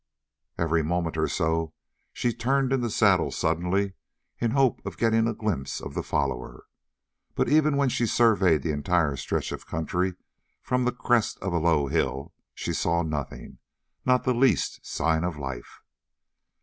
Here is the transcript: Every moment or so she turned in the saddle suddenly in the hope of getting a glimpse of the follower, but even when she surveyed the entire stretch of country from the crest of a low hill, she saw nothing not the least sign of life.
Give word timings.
Every 0.57 0.81
moment 0.81 1.15
or 1.15 1.27
so 1.27 1.73
she 2.11 2.33
turned 2.33 2.73
in 2.73 2.81
the 2.81 2.89
saddle 2.89 3.29
suddenly 3.29 3.93
in 4.39 4.49
the 4.49 4.55
hope 4.55 4.83
of 4.83 4.97
getting 4.97 5.27
a 5.27 5.33
glimpse 5.35 5.79
of 5.79 5.93
the 5.93 6.01
follower, 6.01 6.65
but 7.35 7.47
even 7.47 7.77
when 7.77 7.87
she 7.87 8.07
surveyed 8.07 8.63
the 8.63 8.71
entire 8.71 9.15
stretch 9.15 9.51
of 9.51 9.67
country 9.67 10.15
from 10.63 10.85
the 10.85 10.91
crest 10.91 11.37
of 11.37 11.53
a 11.53 11.59
low 11.59 11.85
hill, 11.85 12.33
she 12.55 12.73
saw 12.73 13.03
nothing 13.03 13.59
not 14.03 14.23
the 14.23 14.33
least 14.33 14.83
sign 14.83 15.23
of 15.23 15.37
life. 15.37 15.83